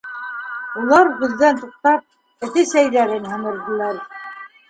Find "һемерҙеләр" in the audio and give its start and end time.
3.35-4.01